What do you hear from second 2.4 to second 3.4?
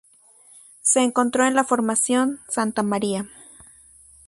Santa María.